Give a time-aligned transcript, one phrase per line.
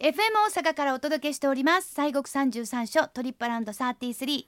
[0.00, 0.14] FM
[0.48, 1.92] 大阪からお届けしております。
[1.94, 4.46] 西国三十三所トリップランド33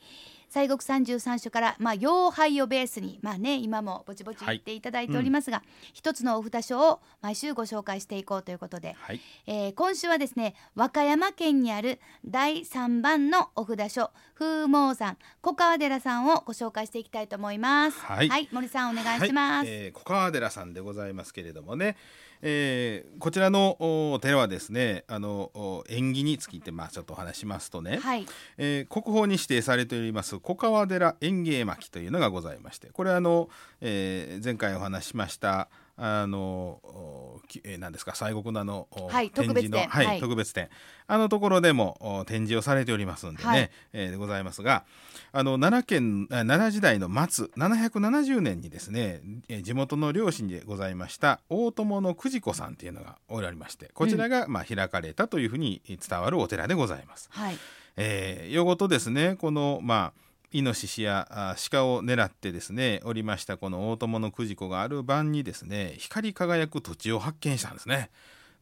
[0.53, 5.63] 西国三十三所からまあ妖廃をベースにまあね今もぼちぼち言っていただいておりますが、
[5.95, 9.21] 一つのお札書を毎週ご紹介していこうということで、はい。
[9.47, 17.99] えー今週はですね和歌山県にある第3番のお札書風毛山小川寺さんをご紹介していきたいと思います。
[18.01, 18.49] はい。
[18.53, 19.67] 森さんお願いします、はい。
[19.69, 21.97] えー小川寺さんでございますけれどもね、
[22.43, 23.77] えーこちらの
[24.13, 28.27] お寺はですねあのお縁起についてまあちょっとお話ししますとね、はい。
[28.59, 33.49] えー国宝に指定されております小川寺園芸巻というのがございましてこれはあの、
[33.81, 36.81] えー前回お話ししましたあの
[37.65, 40.21] えー何ですか西国のあの、おはい展示の特別展はいはい。
[40.21, 40.69] 特別展。
[41.07, 43.71] あのところでもお展示をされておりますんでね、はい。
[43.93, 44.85] えーでございますが
[45.33, 57.29] あの奈良県あ奈良時代の末770年にですね、えー地元の両親でございました大友の久慈子さんっていうのがおられましてこちらが、まあ、開かれたというふうに伝わるお寺でございます。
[57.31, 57.59] はい。
[57.97, 68.11] えー、よごとですねこのまあイノシシやあ鹿を狙ってですねおりましたこの大友の久慈子がある晩にですね光り輝く土地を発見したんですね。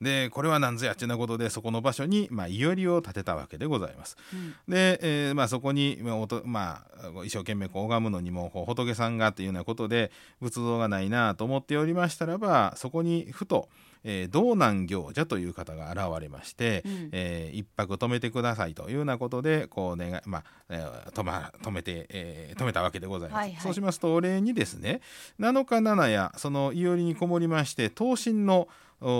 [0.01, 4.17] でこれは何ぞやっちなことでそこの場所に、まあ、いおりを建てたわけでございます。
[4.33, 13.69] うんで、えーまあ、そこに、まあおとまあ、一生懸命こう拝むのにもこう仏さんがというようなことで仏像がないなと思っておりましたらばそこにふと、
[14.05, 23.39] えー道南行者という方が現れまして、うんえー一泊泊めてくださいというようなことでこう願い、まあえー泊ま泊めて、えー泊めたわけでございます。
[23.39, 25.01] はいはいそうしますとお礼にですね
[25.39, 28.69] 7日7夜そのいおりにこもりまして東神のお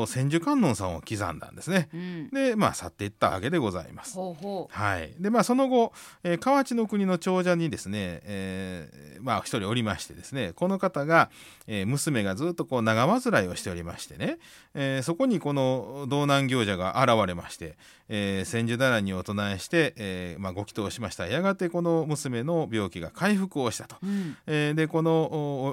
[0.07, 1.89] 千手観音さんを刻んだんですね。
[1.95, 4.19] うんでまあ去っていったわけでございます。
[4.19, 11.31] はい、でまあその後、えー河内の国の長者にですね、えーまあ一人おりましてですねこの方が、
[11.67, 14.39] えー娘がずっとこう長患いをしておりましてね、
[14.75, 17.77] えーそこにこの道南行者が現れまして、
[18.09, 23.97] えー千手だらにお唱えして、えーまあ、ご祈祷しましたやがてこの娘の病気が回復をしたと。
[24.03, 25.11] うんえーでこの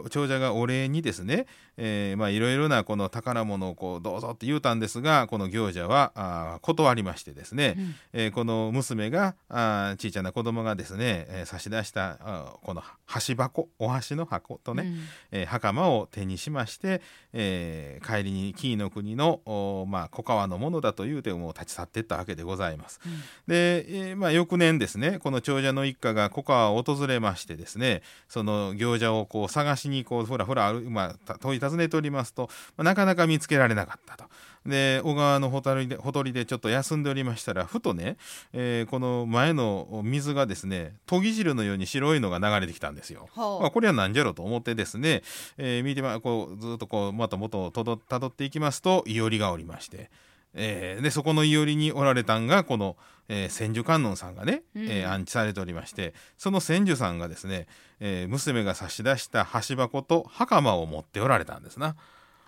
[0.03, 1.45] お長者がお礼にですね、
[1.77, 7.95] えーまあいろいろなこの宝物をこうどうぞって言うたんですがこの行者は断りましてですね、うん。
[8.13, 14.99] えーこの娘があー小さな子供がですね、えー差し出したあーこの箸箱お箸の箱とね、うん。
[15.31, 17.01] えー袴を手にしまして、
[17.33, 22.99] えー帰りに紀伊の国の、おまあ、小川のものだというてもう立ち去っていったわけでございます。
[23.05, 23.19] うん。
[23.47, 33.86] で、えーまあ、翌年ですねこの長者の一家が小川を訪れましてですねその行者をこう探しにこうふらふらまあ、た問い尋ねておりますと、まあなかなか見つけられなかった
[34.17, 34.25] と。
[34.65, 38.17] で小川のほとりでほとりでちょっと休んでおりましたらふとね、
[38.51, 43.29] えーこの前の水がですね研ぎ汁のように白いのが流れてきたんですよ。
[43.35, 45.23] まあ、これは何じゃろうと思ってですね、
[45.57, 50.09] えー見てまこうずっとこうまた元をたどっていきますといおりがおりまして、
[50.53, 52.97] えーでそこのいおりにおられたんがこの、
[53.29, 57.67] えー千手観音さんがね、うんえー安置されておりましてその千手さんがですね、
[58.01, 61.95] えー娘が差し出した箸箱と袴を持っておられたんですな。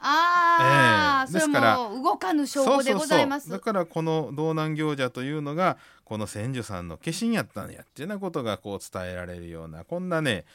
[0.02, 3.50] ああ、ええですからも動かぬ証拠でございます。
[3.50, 10.46] だからこの道南行者というのがこの千手さんの化身やったんやっていうようなことがこう伝えられるようなこんなね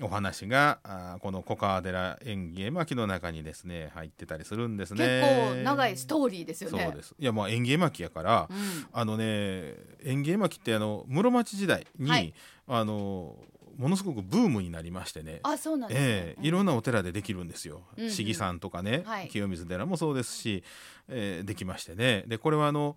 [0.00, 5.20] お話があーこの小川寺園芸巻の中にですね入ってたりするんですね。
[5.20, 6.84] 結構長いストーリーですよね。
[6.84, 12.34] そうですいやまあ園芸巻やから、うんあのね園芸巻ってあの室町時代に、はい
[12.68, 13.36] あの
[13.82, 15.40] ものすごくブームになりましてね。
[15.42, 16.06] あ、そうなんですね。
[16.06, 17.82] ええいろんなお寺でできるんですよ。
[17.96, 18.10] うんうん。
[18.10, 19.28] 市議さんとかね、はい。
[19.28, 20.62] 清水寺もそうですし、
[21.08, 22.24] えーできましてね。
[22.28, 22.96] でこれはあの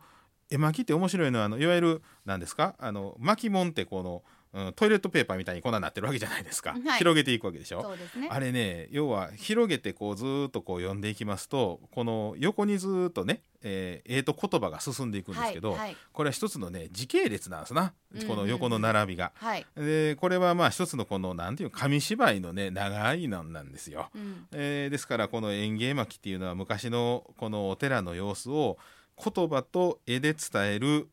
[0.51, 2.75] 絵巻って面白いのはあのいわゆる何ですか？
[2.77, 4.23] あの巻物ってこの、
[4.55, 7.81] うんトイレットペーパーみたいにこんなになってるわけじゃないですか、 はい広げていくわけでしょ？
[7.81, 8.29] そうですね。
[8.31, 17.93] あれね要は広げてこうずーっとこう読んでいきますとこの横にずーっとねえーえーと言葉が進んでいくんですけど、はいはいこれは一つのね時系列なんですな
[18.27, 19.33] この横の並びが。
[19.35, 19.65] はい。
[19.75, 24.09] でこれはまあ一つのこのなんていうの紙芝居のね長いのなんですよ。
[24.15, 28.77] うんえーですからこの園芸巻っていうのは昔のこのお寺の様子を
[29.17, 31.07] 言葉と絵で伝える、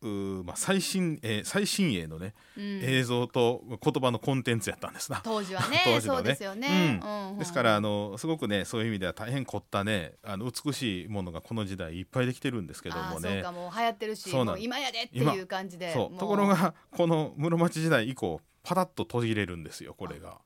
[0.45, 2.81] まあ、最新、えー最新鋭のね、うん。
[2.83, 5.21] 映像と言葉のコンテンツやったんですな。
[5.23, 6.19] 当時はね 当時のね。
[6.19, 7.01] そうですよね。
[7.03, 7.39] ううんうん。
[7.39, 13.29] ですからあのすごくねそういう意味では大変凝ったねあの美しいものがこの時代いっぱいできてるんですけどあもね。
[13.29, 15.93] ーそうかもう流行ってるし、今やでっていう感じで。
[15.93, 20.41] そうもところがこの室町時代以降パタッと途切れるんですよこれが。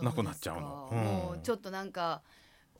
[0.00, 0.88] なくなっちゃうの。
[0.92, 0.98] うん。
[0.98, 2.22] もうちょっとなんか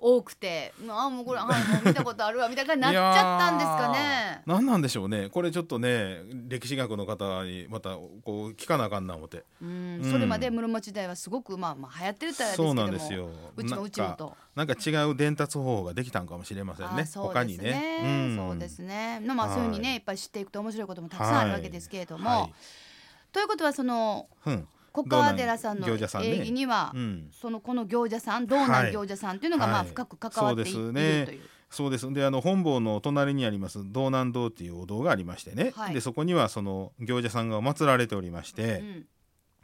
[0.01, 4.43] 多くてああもうこれ、はい、もう見たことあるわみたいな感じになっちゃったんですかね。
[4.47, 5.29] 何なんでしょうね。
[5.31, 9.45] これちょっとね歴史学の方にまたこう聞かなあかんな思って。
[9.63, 13.31] うんそれまで室町時代はすごくまあまあ流行ってるたらですけどもそうなんですよ。
[13.57, 14.37] うちのうちもと。
[14.55, 17.03] なんか違う伝達方法ができたんかもしれませんね。
[17.03, 18.35] あそう他にね。
[18.37, 19.21] そうですね。
[19.21, 19.97] まあはいそういうふうにねい。
[19.99, 22.53] っぱい知っていくと面白いこともたくさんあるわけですけれども、はい。
[23.33, 27.31] ということはそのうん小川寺さんの道南行者さんね礼儀には、うん。
[27.33, 31.41] そのこの行者さん道南行者さんというのがまあはい深く関わってい,、そうですいねるという。
[31.71, 35.95] そうですであの本坊の隣にあります道南堂っていうお堂がありましてね、はい。
[35.95, 39.07] でそこにはその行者さんが祀られておりまして、うん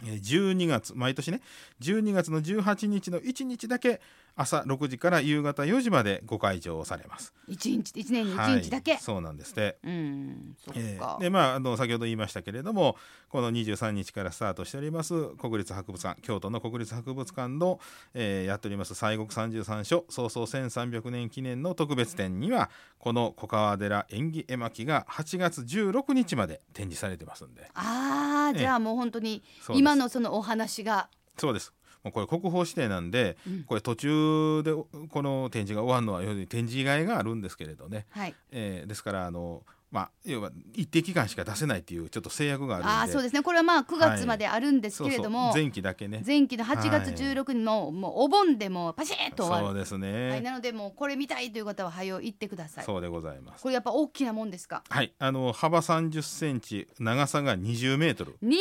[0.04, 1.40] えー12月毎年ね
[1.80, 4.00] 12月の18日の1日だけ
[4.36, 7.32] 朝6時から夕方4時までご開帳されます。
[7.48, 9.78] 一日一年に一日だけ、はいそうなんですって。
[9.82, 12.96] うんえーでまああの先ほど言いましたけれども
[13.28, 17.80] この23日からスタートしております国立博物館京都の国立博物館の、
[18.14, 27.70] えーやっております西国三十三所創創1300年記念の特別展にはこの小川寺縁起絵巻が8月16日まで展示されてますんで。
[27.74, 31.08] ああええじゃあもう本当に今のそのお話が。
[31.38, 31.72] そうです
[32.12, 33.62] これ国宝指定なんで、うん。
[33.64, 34.72] これ途中で
[35.08, 38.34] この展示が終わるのは要するに展示以外があるんですけれどね、はい。
[38.50, 39.62] えーですからあの
[39.92, 42.92] まあ要は一定期間しか出せないっていうちょっと制約があるんで。
[42.92, 43.42] ああそうですね。
[43.42, 45.62] これはまあ9月まであるんですけれども、そうそう。
[45.62, 46.24] 前期だけね。
[46.26, 49.96] 前期の8月はい16日のもうお盆でもうパシッと終わる、そうです。
[49.98, 52.84] ね、はい、なのでもうこれ見たいという方は早よ行ってください。
[52.84, 53.62] そうでございます。
[53.62, 54.82] これやっぱ大きなもんですか？
[54.88, 55.12] はい。
[55.20, 58.32] あの幅30センチ長さが20メートル。
[58.42, 58.58] 20メー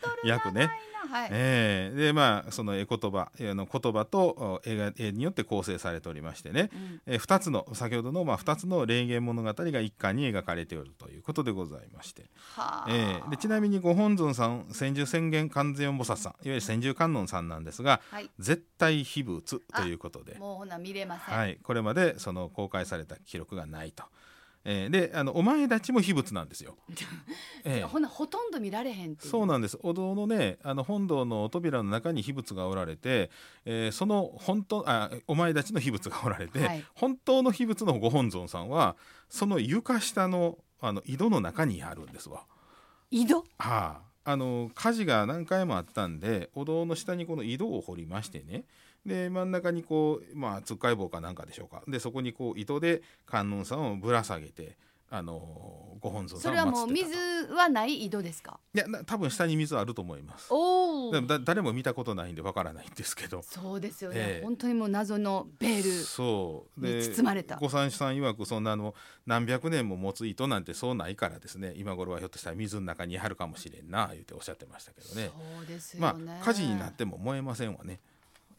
[0.00, 0.70] トル 約ね
[1.10, 7.14] はい、えーでまあその絵言葉あの言葉とお絵が絵によって構成されておりましてね、うん。
[7.14, 12.86] えー、2つの先ほどの、まあ、2つの霊言物語が一貫に描かれておるということでございまして、はあ。
[12.88, 18.30] えーでちなみにご本尊さん千住宣言観世音菩薩さんいわゆる千住観音さんなんですがはい。
[18.38, 24.04] 絶対秘仏ということで、もうほな見れません、はい、これまでその公開された記録がないと。
[24.64, 26.76] えーであのお前たちも秘仏なんですよ。
[27.64, 29.78] えーほなほとんど見られへんそうなんです。
[29.82, 33.30] お堂のねあの本堂の扉の中に秘仏がおられて、
[33.64, 36.84] えーその本当あお前たちの秘仏がおられて、はい。
[36.94, 38.96] 本当の秘仏のご本尊さんは
[39.28, 42.44] その床下のあの井戸の中にあるんですわ。
[43.10, 43.38] 井戸？
[43.38, 48.64] はあ、あの火事が何回もあったんでお堂の下にこの井戸を掘りましてね
[49.06, 51.82] で真ん中にこうまあつっかい棒かなんかでしょうか。
[51.88, 54.76] でそこにこう糸で観音さんをぶら下げて
[55.12, 57.10] あのご本尊さんをそれはもう水
[57.48, 57.54] と。
[57.56, 58.60] はない井戸ですか？
[58.72, 60.46] いやな多分下に水あると思います。
[60.50, 63.42] おおでもだ誰も見たことないんでわからないんですけど。
[63.42, 64.44] そうですよね、ええ。
[64.44, 66.86] 本当にもう謎のベールそう。
[66.86, 67.56] に包まれた。
[67.56, 68.94] ご三さん曰くそんなあの
[69.26, 71.72] 何百年も持つ糸なんてそうないからですね。
[71.76, 75.30] 今頃はひょっとしたら水の中にあるかもしれんな言っておっしゃってましたけどね。
[75.56, 77.98] そうですよまね、あ火事になっても燃えませんわね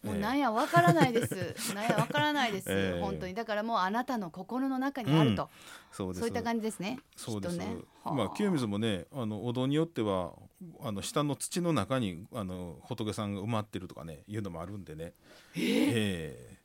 [0.03, 1.73] もうええなんやわからないです。
[1.75, 3.01] なんやわからないです、ええ。
[3.01, 3.33] 本当に。
[3.33, 5.49] だからもうあなたの心の中にあると、
[5.91, 6.19] そうです。
[6.21, 6.99] そういった感じですね。
[7.15, 7.77] そうです、ね。
[8.03, 10.33] まあ清水もねあのお堂によっては
[10.81, 15.13] あの下の土の中にあの仏さんが埋まってるとかねいうのもあるんでね。
[15.55, 16.61] ええ。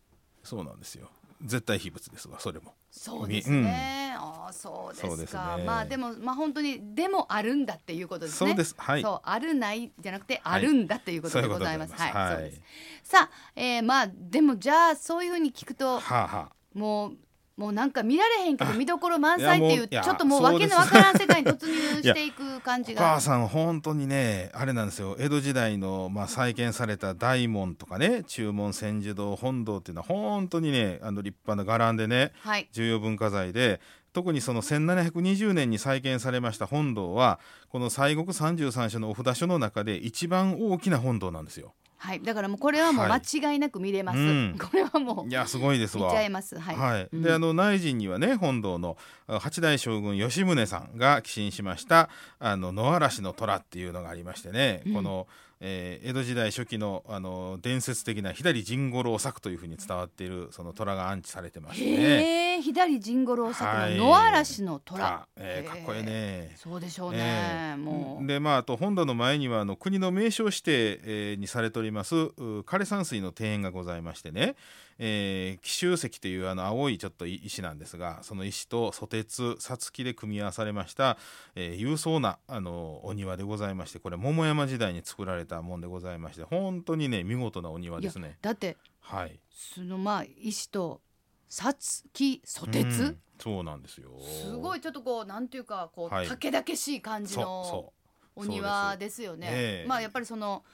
[0.46, 1.10] そうなんですよ
[1.42, 4.16] 絶対秘仏ですわそれもそうですね。
[4.18, 5.56] ああそうですか。
[5.58, 8.50] ねまあでもまあ本当にでもあるんだっていうことですね。
[8.50, 11.94] そうですはいそうあるないじゃなくてはいあるんだっていうことでございます。
[11.94, 12.60] はい、そうです。
[13.04, 17.16] さあ、えー、まあでもじゃあそういうふうに聞くとはあはあもう。
[17.56, 20.74] もうなんか見られへんけど見どころ満載っていうちょっともうそうです。
[20.74, 25.16] わけのわからん世界に突入していく 感じおが母さん本当にねあれなんですよ。
[25.18, 32.68] 江戸時代の、まあ、再建された大門とかね中門千住堂本堂っていうのは本当にねあの立派な伽藍でねはい。
[32.72, 33.80] 重要文化財で
[34.12, 37.38] 特にその1720年に再建されました本堂は
[37.70, 41.72] この西国三十三所のお札所の中で一番大きな本堂なんですよ。
[42.06, 44.18] はい、だからもうこれはもうはい間違いなく見れます。
[44.18, 46.58] うんこれはもういやすごいですわ見ちゃいます。
[46.58, 46.76] はい。
[46.76, 48.96] はい、うんであの内陣にはね本堂の
[49.26, 52.08] あ八代将軍吉宗さんが寄進しました
[52.38, 55.26] あの野嵐の虎っていうのがありましてね、うんこの、
[55.60, 61.92] えー江戸時代初期のあの伝説的な左陣五郎作というふうに伝わっているその虎が安置されてましてね。
[61.92, 65.26] へえ、左陣五郎作はいの野嵐の虎。
[65.36, 66.52] えーかっこいいね。
[66.56, 67.18] そうでしょうね。
[67.20, 68.26] ええもう。
[68.26, 72.14] でまああと本堂の前にはあの国の名勝指定、えーにされております。
[72.14, 74.54] う枯山水の庭園がございましてね、
[74.98, 81.18] えー紀州石というあの青いちょっと石なんですがその石とソテツさつきで組み合わされました、
[81.56, 88.38] えー勇壮なあのお庭でございましてこれ桃山時代に作られたもんでございまして本当にね見事なお庭ですね。
[88.40, 91.00] だってはい、そのまあ石と
[91.48, 94.10] さつきソテツ、うんそうなんですよ。
[94.18, 96.26] すごいちょっとこうなんていうかこう、はい。
[96.26, 97.92] 竹々しい感じの
[98.34, 99.48] お庭ですよね。
[99.50, 99.88] ええ。
[99.88, 100.64] まあやっぱりその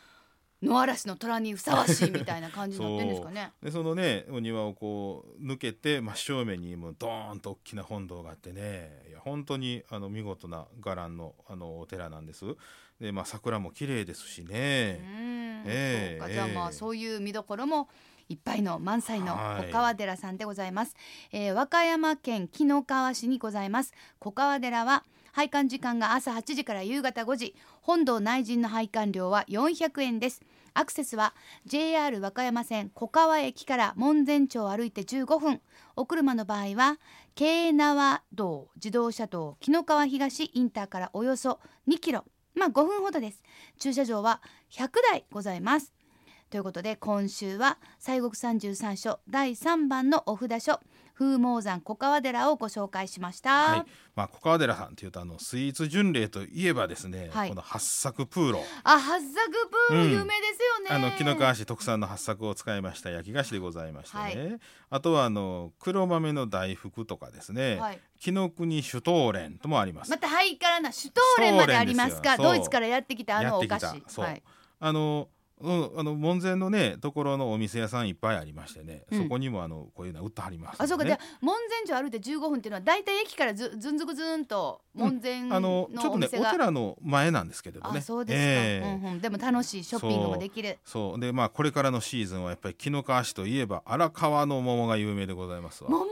[0.62, 3.52] 野嵐の虎にふさわしいみたいな感じになってるんですかね。
[3.62, 9.02] でそのねお庭をこう抜けて真正面にもうドーンと大きな本堂があってね。
[9.09, 12.45] いや本当にあの見事な伽藍のあのお寺なんです。
[13.00, 15.00] でまあ桜も綺麗ですしね。
[15.64, 17.88] えー、じゃあまあそういう見どころも
[18.28, 20.95] いっぱいの満載の小川寺さんでございます、
[21.33, 23.92] はい、えー、和歌山県紀の川市にございます。
[24.19, 27.55] 小川寺は拝観時間が朝8時から夕方5時。
[27.81, 30.43] 本堂内陣の拝観料は400円です。
[30.75, 31.35] アクセスは
[31.65, 35.61] JR 和歌山線小川駅から門前町を歩いて15分。
[35.97, 36.99] お車の場合は
[37.35, 42.27] 京奈和道自動車道紀の川東インターからおよそ2キロ。
[42.55, 43.43] まあ5分ほどです。
[43.79, 45.95] 駐車場は100台ございます。
[46.53, 50.81] ということで今週は西国三十三所第3番のお札書
[51.15, 58.65] 風猛山粉河寺をご紹介しました、はい、まあ、粉河寺さんというとあのスイーツ巡礼といえばですね、はい、この八朔プーロ。
[58.85, 59.51] あ八朔
[59.89, 60.91] プーロ、有名ですよね。
[60.91, 64.59] あの紀の川市特産の八朔を使いました焼き菓子でございましてね、はい、
[64.91, 70.11] あとはあの黒豆の大福とかですね、はい、紀の国シュトーレンともあります。
[70.11, 74.03] またハイカラなシュトーレンまでありますかドイツからやってきたあのお菓子。
[74.07, 74.43] そう、
[74.81, 75.29] あの
[75.62, 81.04] うん、あの門前のねところのお店屋さんいっぱいありましてね、うん、そこにもあのこういうの売ってはります、ね、あそうか。
[81.04, 88.00] じゃ門前町歩いて15分っていうのは大体駅からずずんずくずんと門前の、うん、あのちょっとねお寺の前なんですけれどね。
[88.00, 90.78] そうですか、えー、うんうん、でも楽しいショッピングもできる。
[90.85, 91.21] そう。
[91.21, 95.90] でまあこれからのシーズンはやっぱり紀の川市といえば荒川の桃が有名でございますわ。
[95.90, 96.07] 桃？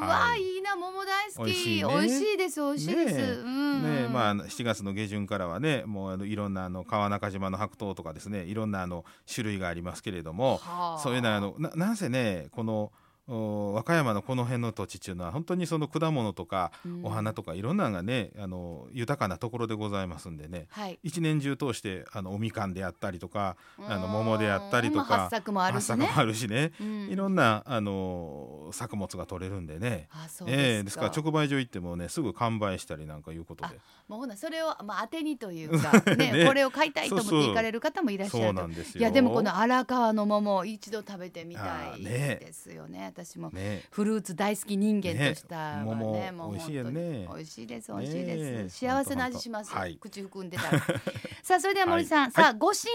[0.00, 2.60] わいいな桃大好き美味しい,、ね、美味しいです。
[2.60, 12.92] 美味しいです、ねねまあ7月の下旬からはねもうあのいろんなあの川中島の白桃とかですねいろんなあの種類がありますけれども、はあ、そういうのはあのななんせねこの
[13.26, 26.10] 和歌山のこの辺の土地っていうのは本当にその果物とかお花とかいろんなのがねあの豊かなところでございますんでね、はい、一年中通してあのおみかんであったりとかあの桃であったりとか八作もあるしね。
[26.14, 30.08] あるしね、うん、いろんなあの作物が取れるんでね。
[30.24, 31.04] ですえー、ですか。
[31.04, 33.78] ら直売所行ってもねすぐ完売したりなんかいうことで。
[34.06, 38.68] もうほなそれを、まあ、当てにというか、 ねね、これを買いたいと思って行かれる方もいらっしゃると。
[38.98, 46.20] いやでもこの荒川の桃一度食べてみたいですよね私も、ね、フルーツ大好き人間としたはね。
[46.20, 46.32] ね。
[46.32, 47.28] もう美味しいよね。
[47.32, 50.80] 美味しいです美味しいです、幸せな味します、はい、口含んでたら。
[51.42, 52.90] さあそれでは森さん、はい、さあご神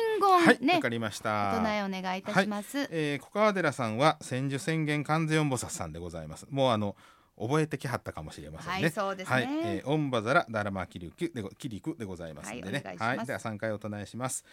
[0.57, 0.73] 言ね。
[0.75, 1.53] わ、かりました。
[1.55, 6.45] お唱えお願いいたします、えー、粉河寺さんは千手千眼観世音菩薩さんでございます。
[6.49, 6.95] もうあの
[7.39, 8.81] 覚えてきはったかもしれませんね。
[8.81, 9.33] はい、そうですね。
[9.33, 12.83] はい、えー、オンバザラダラマキリクでキリクでございますんでね。
[12.85, 14.43] はい、はい、では三回お唱えします。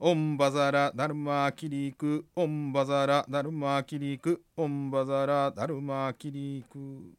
[0.00, 7.14] オンバザラダルマキリクオンバザラダルマキリクオンバザラダルマキリク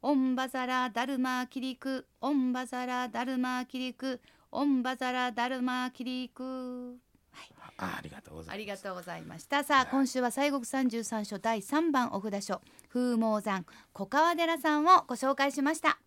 [0.00, 4.20] オンバザラダルマキリクオンバザラダルマキリク
[4.52, 6.98] オンバザラダルマキリク
[7.32, 8.54] はい、あありがとうございます。
[8.54, 9.64] ありがとうございました。
[9.64, 12.60] さあ、今週は西国三十三所第三番お札書。
[12.92, 15.98] 風毛山小川寺さんをご紹介しました。